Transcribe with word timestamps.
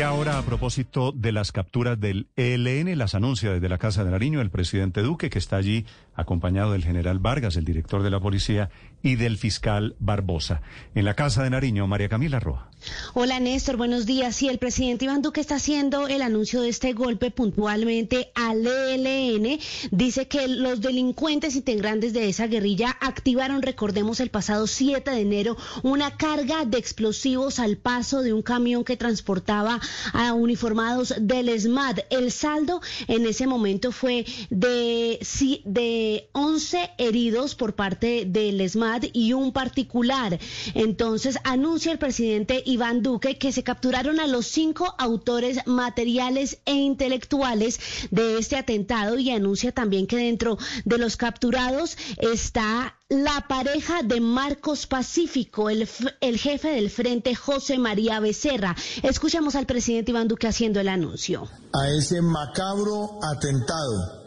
Y 0.00 0.02
ahora, 0.02 0.38
a 0.38 0.42
propósito 0.42 1.12
de 1.12 1.30
las 1.30 1.52
capturas 1.52 2.00
del 2.00 2.26
ELN, 2.36 2.96
las 2.96 3.14
anuncia 3.14 3.52
desde 3.52 3.68
la 3.68 3.76
Casa 3.76 4.02
de 4.02 4.10
Nariño 4.10 4.40
el 4.40 4.48
presidente 4.48 5.02
Duque, 5.02 5.28
que 5.28 5.38
está 5.38 5.56
allí 5.56 5.84
acompañado 6.14 6.72
del 6.72 6.84
general 6.84 7.18
Vargas, 7.18 7.56
el 7.56 7.66
director 7.66 8.02
de 8.02 8.08
la 8.08 8.18
policía, 8.18 8.70
y 9.02 9.16
del 9.16 9.36
fiscal 9.36 9.96
Barbosa. 9.98 10.62
En 10.94 11.04
la 11.04 11.14
Casa 11.14 11.42
de 11.42 11.50
Nariño, 11.50 11.86
María 11.86 12.08
Camila 12.08 12.40
Roja. 12.40 12.70
Hola 13.12 13.40
Néstor, 13.40 13.76
buenos 13.76 14.06
días. 14.06 14.36
Sí, 14.36 14.48
el 14.48 14.58
presidente 14.58 15.04
Iván 15.04 15.20
Duque 15.20 15.40
está 15.40 15.56
haciendo 15.56 16.08
el 16.08 16.22
anuncio 16.22 16.62
de 16.62 16.70
este 16.70 16.94
golpe 16.94 17.30
puntualmente 17.30 18.30
al 18.34 18.66
ELN. 18.66 19.58
Dice 19.90 20.28
que 20.28 20.48
los 20.48 20.80
delincuentes 20.80 21.56
integrantes 21.56 22.12
de 22.12 22.28
esa 22.28 22.46
guerrilla 22.46 22.96
activaron, 23.00 23.62
recordemos, 23.62 24.20
el 24.20 24.30
pasado 24.30 24.66
7 24.66 25.10
de 25.10 25.20
enero, 25.20 25.56
una 25.82 26.16
carga 26.16 26.64
de 26.64 26.78
explosivos 26.78 27.58
al 27.58 27.76
paso 27.76 28.22
de 28.22 28.32
un 28.32 28.42
camión 28.42 28.84
que 28.84 28.96
transportaba 28.96 29.80
a 30.12 30.32
uniformados 30.32 31.14
del 31.20 31.58
SMAT. 31.58 32.00
El 32.10 32.32
saldo 32.32 32.80
en 33.08 33.26
ese 33.26 33.46
momento 33.46 33.92
fue 33.92 34.24
de, 34.50 35.18
de 35.64 36.28
11 36.32 36.90
heridos 36.98 37.54
por 37.54 37.74
parte 37.74 38.24
del 38.26 38.68
SMAT 38.68 39.06
y 39.12 39.32
un 39.32 39.52
particular. 39.52 40.38
Entonces 40.74 41.38
anuncia 41.44 41.92
el 41.92 41.98
presidente 41.98 42.62
Iván 42.64 43.02
Duque 43.02 43.38
que 43.38 43.52
se 43.52 43.62
capturaron 43.62 44.20
a 44.20 44.26
los 44.26 44.46
cinco 44.46 44.94
autores 44.98 45.66
materiales 45.66 46.58
e 46.64 46.74
intelectuales 46.74 47.80
de 48.10 48.38
este 48.38 48.56
atentado 48.56 49.18
y 49.18 49.30
anuncia 49.30 49.72
también 49.72 50.06
que 50.06 50.16
dentro 50.16 50.58
de 50.84 50.98
los 50.98 51.16
capturados 51.16 51.96
está 52.18 52.99
la 53.10 53.44
pareja 53.48 54.02
de 54.04 54.20
Marcos 54.20 54.86
Pacífico, 54.86 55.68
el, 55.68 55.88
el, 56.20 56.38
jefe 56.38 56.68
del 56.68 56.90
frente 56.90 57.34
José 57.34 57.76
María 57.76 58.20
Becerra. 58.20 58.76
Escuchamos 59.02 59.56
al 59.56 59.66
presidente 59.66 60.12
Iván 60.12 60.28
Duque 60.28 60.46
haciendo 60.46 60.78
el 60.78 60.88
anuncio. 60.88 61.48
A 61.72 61.88
ese 61.88 62.22
macabro 62.22 63.18
atentado 63.22 64.22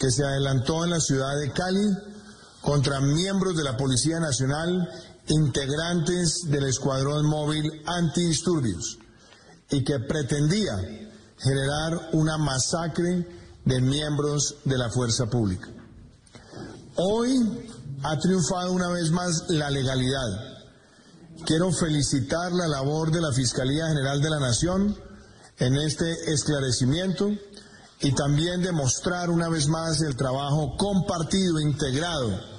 que 0.00 0.10
se 0.10 0.24
adelantó 0.24 0.84
en 0.84 0.90
la 0.90 1.00
ciudad 1.00 1.38
de 1.38 1.52
Cali 1.52 1.86
contra 2.60 3.00
miembros 3.00 3.56
de 3.56 3.62
la 3.62 3.76
Policía 3.76 4.18
Nacional, 4.18 4.88
integrantes 5.28 6.40
del 6.48 6.64
Escuadrón 6.64 7.26
Móvil 7.26 7.82
Antidisturbios, 7.86 8.98
y 9.70 9.84
que 9.84 10.00
pretendía 10.00 10.72
generar 11.38 12.10
una 12.12 12.36
masacre 12.36 13.28
de 13.64 13.80
miembros 13.80 14.56
de 14.64 14.76
la 14.76 14.90
fuerza 14.90 15.26
pública. 15.26 15.68
Hoy 16.96 17.38
ha 18.04 18.18
triunfado 18.18 18.72
una 18.72 18.88
vez 18.88 19.10
más 19.10 19.48
la 19.48 19.70
legalidad. 19.70 20.28
Quiero 21.46 21.72
felicitar 21.72 22.52
la 22.52 22.68
labor 22.68 23.10
de 23.10 23.20
la 23.20 23.32
Fiscalía 23.32 23.88
General 23.88 24.20
de 24.20 24.30
la 24.30 24.40
Nación 24.40 24.96
en 25.58 25.76
este 25.76 26.32
esclarecimiento 26.32 27.30
y 28.00 28.12
también 28.12 28.62
demostrar 28.62 29.30
una 29.30 29.48
vez 29.48 29.68
más 29.68 30.02
el 30.02 30.16
trabajo 30.16 30.76
compartido, 30.76 31.58
integrado 31.60 32.53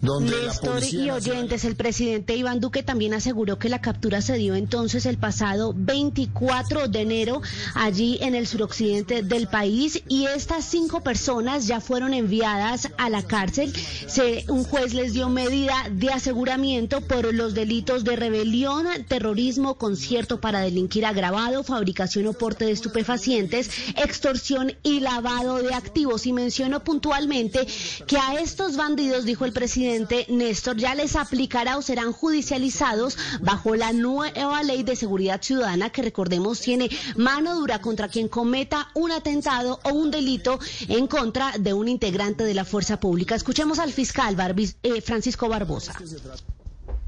Néstor 0.00 0.84
y 0.84 1.10
oyentes, 1.10 1.64
el 1.64 1.74
presidente 1.74 2.36
Iván 2.36 2.60
Duque 2.60 2.84
también 2.84 3.14
aseguró 3.14 3.58
que 3.58 3.68
la 3.68 3.80
captura 3.80 4.22
se 4.22 4.36
dio 4.36 4.54
entonces 4.54 5.06
el 5.06 5.18
pasado 5.18 5.74
24 5.76 6.86
de 6.86 7.00
enero 7.00 7.42
allí 7.74 8.16
en 8.20 8.36
el 8.36 8.46
suroccidente 8.46 9.24
del 9.24 9.48
país 9.48 10.00
y 10.06 10.26
estas 10.26 10.64
cinco 10.64 11.02
personas 11.02 11.66
ya 11.66 11.80
fueron 11.80 12.14
enviadas 12.14 12.88
a 12.96 13.10
la 13.10 13.24
cárcel. 13.24 13.72
Se, 14.06 14.44
un 14.48 14.62
juez 14.62 14.94
les 14.94 15.14
dio 15.14 15.28
medida 15.30 15.74
de 15.90 16.10
aseguramiento 16.10 17.00
por 17.00 17.34
los 17.34 17.54
delitos 17.54 18.04
de 18.04 18.14
rebelión, 18.14 18.86
terrorismo, 19.08 19.78
concierto 19.78 20.40
para 20.40 20.60
delinquir 20.60 21.06
agravado, 21.06 21.64
fabricación 21.64 22.28
o 22.28 22.34
porte 22.34 22.66
de 22.66 22.72
estupefacientes, 22.72 23.68
extorsión 23.96 24.74
y 24.84 25.00
lavado 25.00 25.56
de 25.56 25.74
activos. 25.74 26.26
Y 26.26 26.32
mencionó 26.32 26.84
puntualmente 26.84 27.66
que 28.06 28.16
a 28.16 28.34
estos 28.34 28.76
bandidos, 28.76 29.24
dijo 29.24 29.44
el 29.44 29.52
presidente, 29.52 29.87
Néstor 30.28 30.76
ya 30.76 30.94
les 30.94 31.16
aplicará 31.16 31.78
o 31.78 31.82
serán 31.82 32.12
judicializados 32.12 33.16
bajo 33.40 33.74
la 33.74 33.92
nueva 33.92 34.62
ley 34.62 34.82
de 34.82 34.96
seguridad 34.96 35.40
ciudadana 35.42 35.90
que 35.90 36.02
recordemos 36.02 36.60
tiene 36.60 36.90
mano 37.16 37.54
dura 37.54 37.80
contra 37.80 38.08
quien 38.08 38.28
cometa 38.28 38.88
un 38.94 39.12
atentado 39.12 39.80
o 39.84 39.90
un 39.90 40.10
delito 40.10 40.58
en 40.88 41.06
contra 41.06 41.52
de 41.58 41.72
un 41.72 41.88
integrante 41.88 42.44
de 42.44 42.54
la 42.54 42.64
fuerza 42.64 43.00
pública. 43.00 43.34
Escuchemos 43.34 43.78
al 43.78 43.92
fiscal 43.92 44.36
eh, 44.82 45.00
Francisco 45.00 45.48
Barbosa. 45.48 45.94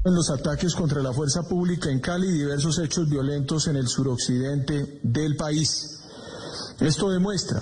En 0.03 0.15
los 0.15 0.31
ataques 0.31 0.73
contra 0.73 1.01
la 1.01 1.13
fuerza 1.13 1.43
pública 1.43 1.91
en 1.91 1.99
Cali 1.99 2.27
y 2.27 2.31
diversos 2.31 2.79
hechos 2.79 3.07
violentos 3.07 3.67
en 3.67 3.75
el 3.75 3.87
suroccidente 3.87 4.99
del 5.03 5.35
país. 5.35 5.99
Esto 6.79 7.11
demuestra 7.11 7.61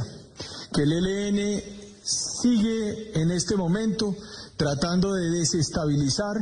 que 0.74 0.84
el 0.84 0.94
ELN 0.94 1.78
sigue 2.09 3.20
en 3.20 3.31
este 3.31 3.56
momento 3.56 4.16
tratando 4.58 5.14
de 5.14 5.30
desestabilizar 5.30 6.38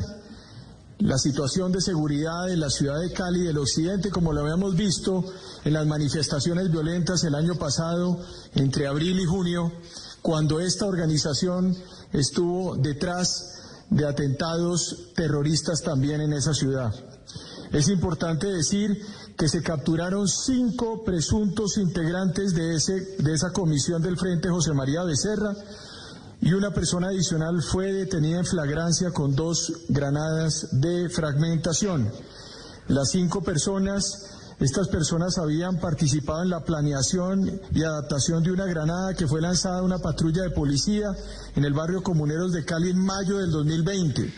la 0.99 1.17
situación 1.17 1.71
de 1.71 1.81
seguridad 1.81 2.49
en 2.49 2.59
la 2.59 2.69
ciudad 2.69 2.99
de 2.99 3.11
Cali 3.11 3.43
del 3.43 3.59
occidente, 3.59 4.09
como 4.09 4.33
lo 4.33 4.41
habíamos 4.41 4.75
visto 4.75 5.23
en 5.63 5.73
las 5.73 5.85
manifestaciones 5.85 6.71
violentas 6.71 7.23
el 7.23 7.35
año 7.35 7.55
pasado, 7.55 8.19
entre 8.55 8.87
abril 8.87 9.19
y 9.19 9.25
junio, 9.25 9.71
cuando 10.21 10.59
esta 10.59 10.87
organización 10.87 11.75
estuvo 12.13 12.75
detrás 12.75 13.85
de 13.89 14.07
atentados 14.07 15.11
terroristas 15.15 15.81
también 15.81 16.21
en 16.21 16.33
esa 16.33 16.53
ciudad. 16.53 16.93
Es 17.71 17.89
importante 17.89 18.47
decir 18.47 18.99
que 19.37 19.47
se 19.47 19.61
capturaron 19.61 20.27
cinco 20.27 21.03
presuntos 21.03 21.77
integrantes 21.77 22.55
de, 22.55 22.75
ese, 22.75 23.17
de 23.19 23.33
esa 23.33 23.51
comisión 23.51 24.01
del 24.01 24.17
Frente 24.17 24.49
José 24.49 24.73
María 24.73 25.03
Becerra, 25.03 25.53
y 26.41 26.53
una 26.53 26.71
persona 26.71 27.07
adicional 27.07 27.61
fue 27.61 27.91
detenida 27.93 28.39
en 28.39 28.45
flagrancia 28.45 29.11
con 29.11 29.35
dos 29.35 29.73
granadas 29.89 30.67
de 30.71 31.09
fragmentación. 31.09 32.11
Las 32.87 33.11
cinco 33.11 33.41
personas, 33.41 34.55
estas 34.59 34.87
personas 34.87 35.37
habían 35.37 35.79
participado 35.79 36.43
en 36.43 36.49
la 36.49 36.63
planeación 36.63 37.59
y 37.73 37.83
adaptación 37.83 38.43
de 38.43 38.51
una 38.51 38.65
granada 38.65 39.13
que 39.13 39.27
fue 39.27 39.41
lanzada 39.41 39.79
a 39.79 39.83
una 39.83 39.99
patrulla 39.99 40.43
de 40.43 40.51
policía 40.51 41.15
en 41.55 41.65
el 41.65 41.73
barrio 41.73 42.01
Comuneros 42.01 42.53
de 42.53 42.65
Cali 42.65 42.91
en 42.91 42.99
mayo 42.99 43.37
del 43.37 43.51
2020. 43.51 44.33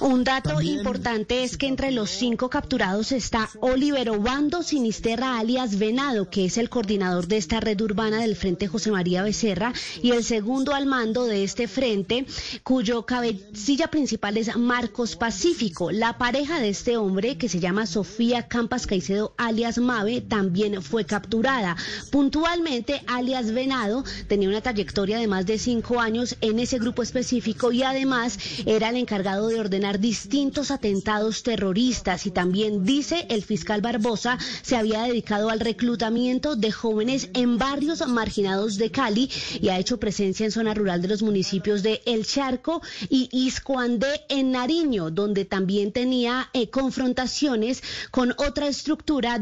Un 0.00 0.24
dato 0.24 0.60
importante 0.60 1.42
es 1.42 1.56
que 1.56 1.66
entre 1.66 1.90
los 1.90 2.10
cinco 2.10 2.50
capturados 2.50 3.12
está 3.12 3.48
Oliver 3.60 4.10
Obando 4.10 4.62
Sinisterra 4.62 5.38
alias 5.38 5.78
Venado, 5.78 6.28
que 6.28 6.44
es 6.44 6.58
el 6.58 6.68
coordinador 6.68 7.28
de 7.28 7.38
esta 7.38 7.60
red 7.60 7.80
urbana 7.80 8.20
del 8.20 8.36
Frente 8.36 8.68
José 8.68 8.90
María 8.90 9.22
Becerra, 9.22 9.72
y 10.02 10.10
el 10.10 10.22
segundo 10.22 10.74
al 10.74 10.86
mando 10.86 11.24
de 11.24 11.44
este 11.44 11.66
frente, 11.66 12.26
cuyo 12.62 13.06
cabecilla 13.06 13.88
principal 13.88 14.36
es 14.36 14.54
Marcos 14.56 15.16
Pacífico. 15.16 15.90
La 15.90 16.18
pareja 16.18 16.60
de 16.60 16.68
este 16.68 16.96
hombre, 16.96 17.38
que 17.38 17.48
se 17.48 17.60
llama 17.60 17.86
Sofía 17.86 18.48
Campas 18.48 18.86
Caicedo 18.86 19.34
alias 19.38 19.78
Mave, 19.78 20.20
también 20.20 20.82
fue 20.82 21.06
capturada. 21.06 21.76
Puntualmente, 22.10 23.02
alias 23.06 23.52
Venado 23.52 24.04
tenía 24.28 24.48
una 24.48 24.60
trayectoria 24.60 25.18
de 25.18 25.26
más 25.26 25.46
de 25.46 25.58
cinco 25.58 26.00
años 26.00 26.36
en 26.40 26.58
ese 26.58 26.78
grupo 26.78 27.02
específico 27.02 27.72
y 27.72 27.82
además 27.82 28.38
era 28.66 28.90
el 28.90 28.96
encargado 28.96 29.48
de 29.48 29.60
ordenar 29.60 29.85
distintos 29.92 30.70
atentados 30.70 31.42
terroristas 31.42 32.26
y 32.26 32.30
también 32.30 32.84
dice 32.84 33.26
el 33.30 33.42
fiscal 33.42 33.80
Barbosa 33.80 34.38
se 34.62 34.76
había 34.76 35.02
dedicado 35.04 35.48
al 35.48 35.60
reclutamiento 35.60 36.56
de 36.56 36.72
jóvenes 36.72 37.30
en 37.34 37.58
barrios 37.58 38.06
marginados 38.06 38.76
de 38.76 38.90
Cali 38.90 39.30
y 39.60 39.68
ha 39.68 39.78
hecho 39.78 39.98
presencia 39.98 40.44
en 40.44 40.52
zona 40.52 40.74
rural 40.74 41.00
de 41.00 41.08
los 41.08 41.22
municipios 41.22 41.82
de 41.82 42.02
El 42.04 42.26
Charco 42.26 42.82
y 43.08 43.28
Iscuandé 43.32 44.24
en 44.28 44.52
Nariño, 44.52 45.10
donde 45.10 45.44
también 45.44 45.92
tenía 45.92 46.50
eh, 46.52 46.68
confrontaciones 46.70 47.82
con 48.10 48.34
otra 48.38 48.68
estructura 48.68 49.40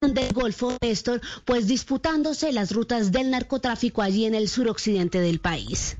del 0.00 0.32
Golfo 0.32 0.76
Néstor, 0.82 1.20
pues 1.44 1.66
disputándose 1.66 2.52
las 2.52 2.72
rutas 2.72 3.12
del 3.12 3.30
narcotráfico 3.30 4.02
allí 4.02 4.24
en 4.26 4.34
el 4.34 4.48
suroccidente 4.48 5.20
del 5.20 5.40
país. 5.40 5.94